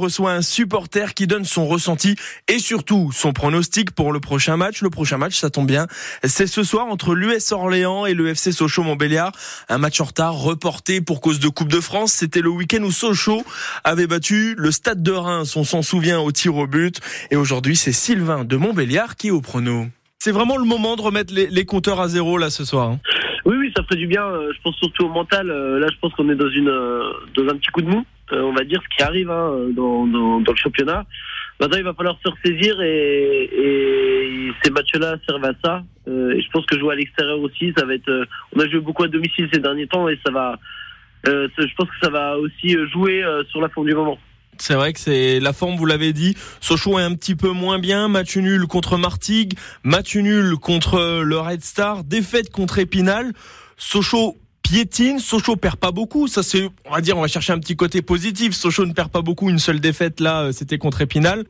[0.00, 2.16] reçoit un supporter qui donne son ressenti
[2.48, 4.82] et surtout son pronostic pour le prochain match.
[4.82, 5.86] Le prochain match, ça tombe bien,
[6.24, 9.32] c'est ce soir entre l'US Orléans et le FC Sochaux-Montbéliard.
[9.68, 12.12] Un match en retard reporté pour cause de Coupe de France.
[12.12, 13.44] C'était le week-end où Sochaux
[13.84, 17.00] avait battu le Stade de Reims, on s'en souvient, au tir au but.
[17.30, 19.86] Et aujourd'hui, c'est Sylvain de Montbéliard qui est au prono.
[20.18, 22.90] C'est vraiment le moment de remettre les, compteurs à zéro là ce soir.
[22.90, 23.00] Hein?
[23.44, 24.24] Oui, oui, ça ferait du bien.
[24.24, 25.50] Euh, je pense surtout au mental.
[25.50, 28.04] Euh, là, je pense qu'on est dans une euh, dans un petit coup de mou.
[28.42, 31.04] On va dire ce qui arrive hein, dans, le championnat.
[31.60, 35.82] Maintenant, il va falloir se ressaisir et, ces matchs-là servent à ça.
[36.06, 38.26] et je pense que jouer à l'extérieur aussi, ça va être.
[38.54, 40.58] on a joué beaucoup à domicile ces derniers temps et ça va.
[41.24, 44.18] je pense que ça va aussi jouer sur la forme du moment.
[44.58, 46.36] C'est vrai que c'est la forme, vous l'avez dit.
[46.60, 48.08] Sochaux est un petit peu moins bien.
[48.08, 53.32] Match nul contre Martigues, match nul contre le Red Star, défaite contre Épinal.
[53.76, 54.36] Sochaux
[54.74, 56.26] piétine, Sochaux perd pas beaucoup.
[56.26, 58.54] Ça c'est, on va dire, on va chercher un petit côté positif.
[58.54, 59.48] Sochaux ne perd pas beaucoup.
[59.48, 61.44] Une seule défaite là, c'était contre Épinal.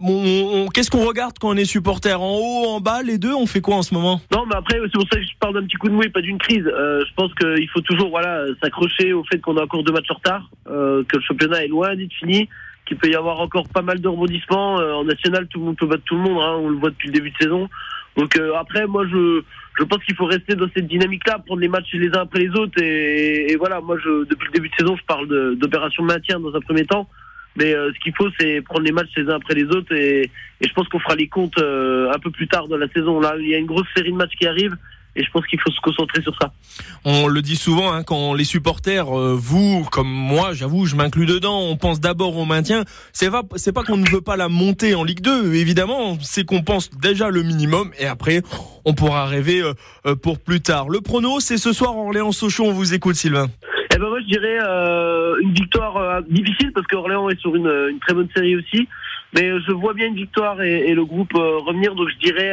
[0.75, 2.21] Qu'est-ce qu'on regarde quand on est supporter?
[2.21, 4.21] En haut, en bas, les deux, on fait quoi en ce moment?
[4.31, 6.21] Non, mais après, c'est pour ça que je parle d'un petit coup de mouille, pas
[6.21, 6.67] d'une crise.
[6.67, 8.15] Euh, je pense qu'il faut toujours,
[8.63, 11.69] s'accrocher au fait qu'on a encore deux matchs en retard, euh, que le championnat est
[11.69, 12.51] loin d'être fini
[12.87, 14.81] qu'il peut y avoir encore pas mal de rebondissements.
[14.81, 16.91] Euh, en national, tout le monde peut battre tout le monde, hein, on le voit
[16.91, 17.69] depuis le début de saison.
[18.17, 19.43] Donc euh, après, moi, je,
[19.79, 22.51] je pense qu'il faut rester dans cette dynamique-là, prendre les matchs les uns après les
[22.51, 22.81] autres.
[22.81, 26.55] Et, et voilà, moi, je, depuis le début de saison, je parle d'opération maintien dans
[26.55, 27.09] un premier temps.
[27.57, 29.93] Mais euh, ce qu'il faut, c'est prendre les matchs les uns après les autres.
[29.95, 30.23] Et,
[30.61, 33.21] et je pense qu'on fera les comptes un peu plus tard dans la saison.
[33.21, 34.77] Là, il y a une grosse série de matchs qui arrive
[35.17, 36.53] et je pense qu'il faut se concentrer sur ça.
[37.05, 41.27] On le dit souvent hein, quand les supporters, euh, vous comme moi, j'avoue, je m'inclus
[41.27, 42.85] dedans, on pense d'abord au maintien.
[43.13, 46.45] C'est pas c'est pas qu'on ne veut pas la monter en Ligue 2, évidemment, c'est
[46.45, 48.43] qu'on pense déjà le minimum et après
[48.85, 49.73] on pourra rêver euh,
[50.07, 50.89] euh, pour plus tard.
[50.89, 53.47] Le prono, c'est ce soir Orléans-Sochaux, on vous écoute Sylvain.
[53.95, 54.59] Eh ben moi je dirais
[55.41, 58.89] une victoire difficile parce qu'Orléans est sur une, une, très bonne série aussi,
[59.33, 62.53] mais je vois bien une victoire et, et le groupe revenir, donc je dirais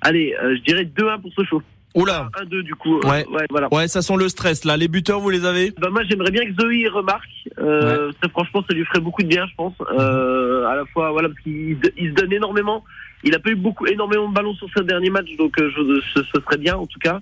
[0.00, 1.62] Allez, euh, je dirais 2-1 pour Sochaux.
[1.94, 2.28] Oula.
[2.44, 3.00] 1-2 du coup.
[3.00, 3.26] Ouais.
[3.28, 3.68] ouais, voilà.
[3.72, 4.76] Ouais, ça sent le stress là.
[4.76, 5.72] Les buteurs, vous les avez?
[5.78, 7.28] Bah, Moi, j'aimerais bien que Zoé remarque.
[7.58, 9.74] Euh, ça, franchement, ça lui ferait beaucoup de bien, je pense.
[9.98, 12.84] Euh, à la fois, voilà, parce qu'il il se donne énormément.
[13.24, 16.00] Il a pas eu beaucoup, énormément de ballons sur ce dernier match, donc euh, je,
[16.14, 17.20] ce, ce, serait bien en tout cas.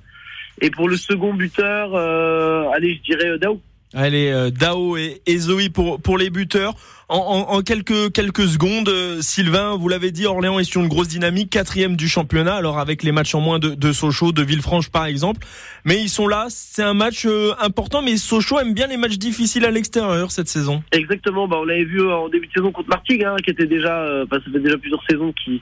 [0.61, 3.61] Et pour le second buteur, euh, allez, je dirais Dao.
[3.95, 6.75] Allez, euh, Dao et, Zoé pour pour les buteurs.
[7.09, 11.51] En, quelques quelques secondes, euh, Sylvain, vous l'avez dit, Orléans est sur une grosse dynamique,
[11.51, 12.57] quatrième du championnat.
[12.57, 15.47] Alors avec les matchs en moins de, Sochaux, de Villefranche par exemple,
[15.85, 16.47] mais ils sont là.
[16.49, 20.49] C'est un match euh, important, mais Sochaux aime bien les matchs difficiles à l'extérieur cette
[20.49, 20.83] saison.
[20.91, 21.47] Exactement.
[21.47, 24.27] Bah on l'avait vu en début de saison contre Martigues, hein, qui était déjà, euh,
[24.29, 25.61] ça fait déjà plusieurs saisons qu'ils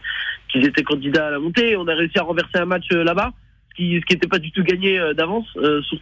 [0.51, 1.77] qu'ils étaient candidats à la montée.
[1.77, 3.35] On a réussi à renverser un match là-bas,
[3.73, 5.47] ce qui n'était pas du tout gagné d'avance,
[5.83, 6.01] surtout